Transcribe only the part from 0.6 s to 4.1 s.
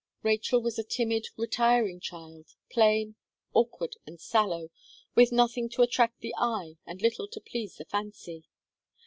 was a timid, retiring child, plain, awkward,